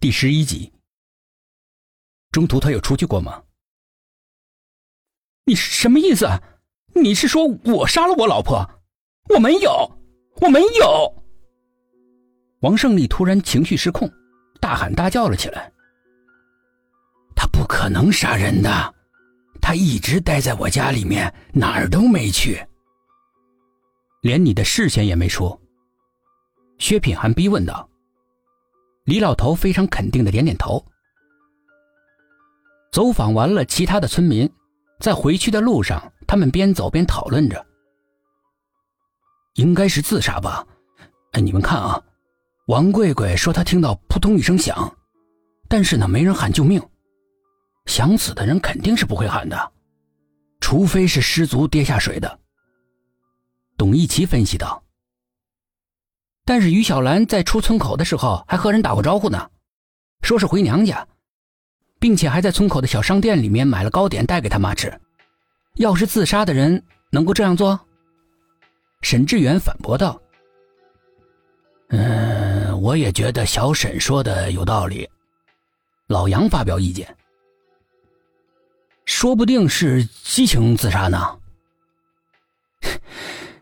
[0.00, 0.72] 第十一集。
[2.32, 3.42] 中途他有出去过吗？
[5.44, 6.26] 你什么意思？
[6.94, 8.66] 你是说我杀了我老婆？
[9.28, 9.70] 我没有，
[10.40, 11.22] 我没有！
[12.62, 14.10] 王胜利突然情绪失控，
[14.58, 15.70] 大喊大叫了起来。
[17.36, 18.94] 他不可能杀人的，
[19.60, 22.66] 他一直待在我家里面，哪儿都没去，
[24.22, 25.60] 连你的视线也没出。
[26.78, 27.86] 薛品涵逼问道。
[29.04, 30.84] 李老头非常肯定的点点头。
[32.92, 34.50] 走访完了其他的村民，
[34.98, 37.64] 在回去的路上，他们边走边讨论着。
[39.54, 40.66] 应该是自杀吧？
[41.32, 42.02] 哎，你们看啊，
[42.66, 44.96] 王贵贵说他听到扑通一声响，
[45.68, 46.80] 但是呢，没人喊救命。
[47.86, 49.72] 想死的人肯定是不会喊的，
[50.60, 52.38] 除非是失足跌下水的。
[53.76, 54.82] 董一奇分析道。
[56.50, 59.48] 但是于小兰在出村口的时候还和人打过招呼呢，
[60.22, 61.06] 说是回娘家，
[62.00, 64.92] 并且还在村口的小商店里面买了糕点带给他妈吃。
[65.76, 67.78] 要是自杀的人能够这样做？
[69.02, 70.20] 沈志远反驳道
[71.90, 75.08] ：“嗯，我也觉得小沈说的有道理。”
[76.08, 77.16] 老杨发表意见
[79.06, 81.38] ：“说不定是激情自杀呢。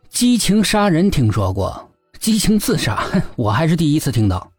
[0.09, 1.84] 激情杀人听说过。”
[2.19, 3.05] 激情自杀，
[3.36, 4.52] 我还是第一次听到。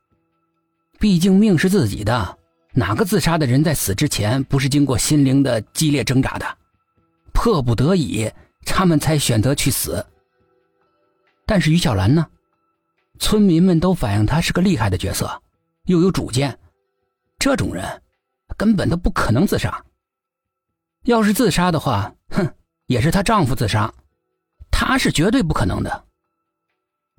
[1.00, 2.38] 毕竟命是自己的，
[2.74, 6.58] 哪个自杀的人在死之前不是经过心灵的激烈挣扎的？
[7.34, 8.30] 迫不得已，
[8.66, 10.06] 他们才选择去死。
[11.46, 12.28] 但是于小兰呢？
[13.18, 15.42] 村民们都反映她是个厉害的角色，
[15.86, 16.58] 又有主见，
[17.38, 17.84] 这种人
[18.58, 19.84] 根本都不可能自杀。
[21.04, 22.48] 要是自杀的话，哼，
[22.88, 23.94] 也是她丈夫自杀，
[24.70, 26.06] 她是绝对不可能的。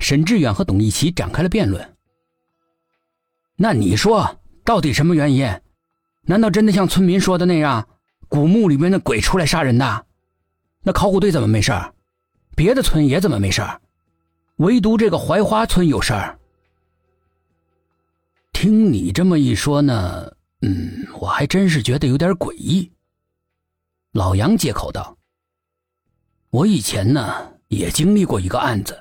[0.00, 1.96] 沈志远和董一奇展开了辩论。
[3.54, 5.46] 那你说，到底什么原因？
[6.22, 7.86] 难道真的像村民说的那样，
[8.26, 10.06] 古墓里面的鬼出来杀人的？
[10.82, 11.94] 那考古队怎么没事儿
[12.56, 13.78] 别的村也怎么没事儿
[14.56, 16.38] 唯独这个槐花村有事儿？
[18.52, 22.90] 听你这么一说呢，嗯，我还真是觉得有点诡异。
[24.12, 25.16] 老杨接口道
[26.50, 28.98] ：“我以前呢，也经历过一个案子。”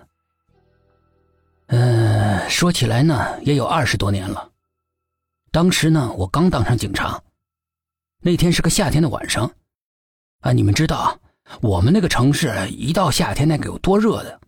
[2.50, 4.50] 说起来呢，也有二十多年了。
[5.52, 7.22] 当时呢，我刚当上警察。
[8.22, 9.50] 那天是个夏天的晚上，
[10.42, 11.18] 啊，你们知道，
[11.62, 14.42] 我们那个城市一到夏天那个有多热的，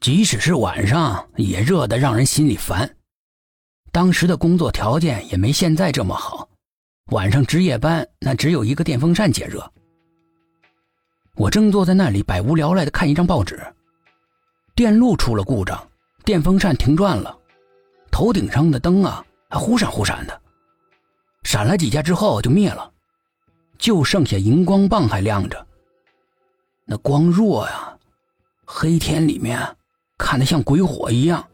[0.00, 2.96] 即使是晚上也热的让人心里烦。
[3.90, 6.48] 当时的工作条件也没现在这么好，
[7.12, 9.72] 晚上值夜班那只有一个电风扇解热。
[11.36, 13.60] 我正坐在那里百无聊赖的看一张报纸，
[14.74, 15.88] 电路出了故障。
[16.24, 17.38] 电风扇停转了，
[18.10, 20.40] 头顶上的灯啊还忽闪忽闪的，
[21.42, 22.90] 闪了几下之后就灭了，
[23.76, 25.66] 就剩下荧光棒还亮着。
[26.86, 27.98] 那光弱呀，
[28.64, 29.76] 黑天里面
[30.16, 31.46] 看得像鬼火一样。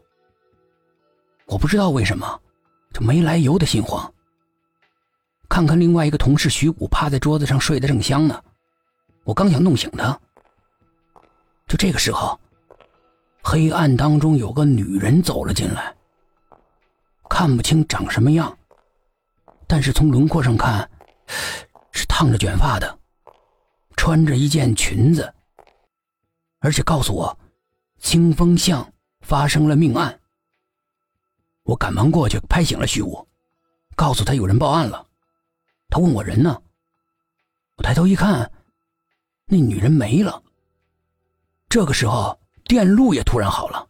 [1.47, 2.39] 我不知道为什么，
[2.93, 4.09] 就没来由的心慌。
[5.49, 8.41] 看看另外一个同事徐武趴在桌子上睡得正香呢，
[9.25, 10.17] 我刚想弄醒他，
[11.67, 12.39] 就这个时候。
[13.43, 15.95] 黑暗当中有个女人走了进来，
[17.27, 18.57] 看不清长什么样，
[19.67, 20.89] 但是从轮廓上看，
[21.91, 22.99] 是烫着卷发的，
[23.97, 25.33] 穿着一件裙子，
[26.59, 27.37] 而且告诉我，
[27.97, 30.19] 清风巷发生了命案。
[31.63, 33.27] 我赶忙过去拍醒了徐武，
[33.95, 35.07] 告诉他有人报案了。
[35.89, 36.61] 他问我人呢，
[37.77, 38.51] 我抬头一看，
[39.45, 40.43] 那女人没了。
[41.67, 42.39] 这个时候。
[42.71, 43.85] 电路也突然好了，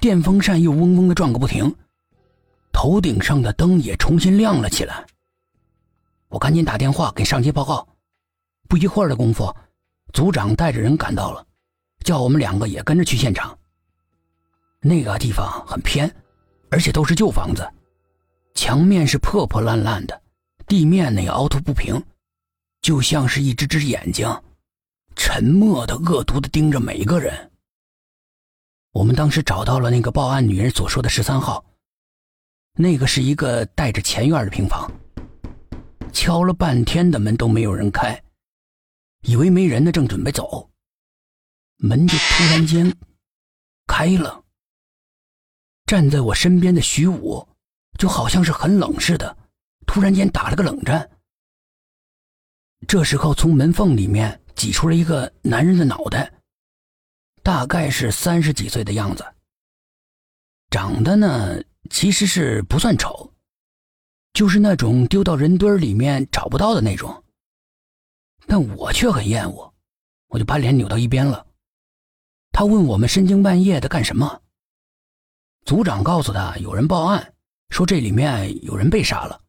[0.00, 1.72] 电风扇又嗡嗡的转个不停，
[2.72, 5.06] 头顶上的灯也重新亮了起来。
[6.26, 7.86] 我赶紧打电话给上级报告，
[8.68, 9.54] 不一会儿的功夫，
[10.12, 11.46] 组长带着人赶到了，
[12.02, 13.56] 叫我们两个也跟着去现场。
[14.80, 16.12] 那个地方很偏，
[16.70, 17.64] 而且都是旧房子，
[18.52, 20.22] 墙面是破破烂烂的，
[20.66, 22.02] 地面呢也凹凸不平，
[22.80, 24.28] 就像是一只只眼睛，
[25.14, 27.48] 沉默的、恶毒的盯着每一个人。
[28.92, 31.64] 我们当时找到了那个报案女人所说的十三号，
[32.74, 34.90] 那个是一个带着前院的平房。
[36.12, 38.22] 敲了半天的门都没有人开，
[39.22, 40.70] 以为没人呢，正准备走，
[41.78, 42.94] 门就突然间
[43.86, 44.44] 开了。
[45.86, 47.48] 站在我身边的徐武
[47.98, 49.34] 就好像是很冷似的，
[49.86, 51.10] 突然间打了个冷战。
[52.86, 56.30] 这时候从门缝里面挤出了一个男人的脑袋。
[57.42, 59.24] 大概是三十几岁的样子，
[60.70, 61.60] 长得呢
[61.90, 63.32] 其实是不算丑，
[64.32, 67.24] 就是那种丢到人堆里面找不到的那种。
[68.46, 69.74] 但我却很厌恶，
[70.28, 71.46] 我就把脸扭到一边了。
[72.52, 74.42] 他问我们深更半夜的干什么？
[75.64, 77.34] 组长告诉他有人报案，
[77.70, 79.42] 说这里面有人被杀了。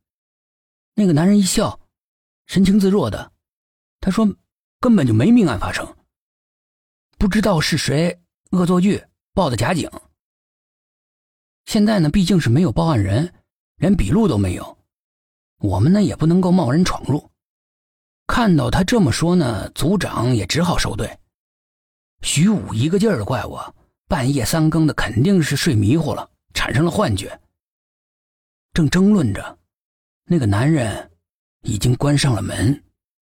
[0.95, 1.79] 那个男人一笑，
[2.45, 3.31] 神情自若的，
[3.99, 4.27] 他说
[4.79, 5.95] 根本就没命案发生，
[7.23, 8.19] 不知道是谁
[8.51, 9.01] 恶作剧
[9.33, 9.89] 报的假警。
[11.63, 13.33] 现在呢，毕竟是没有报案人，
[13.77, 14.77] 连笔录都没有，
[15.59, 17.31] 我们呢也不能够贸然闯入。
[18.27, 21.17] 看到他这么说呢，组长也只好收队。
[22.23, 23.73] 徐武一个劲儿的怪我，
[24.09, 27.39] 半夜三更的肯定是睡迷糊了，产生了幻觉。
[28.73, 29.57] 正争论着，
[30.25, 31.09] 那个男人
[31.61, 32.83] 已经关上了门。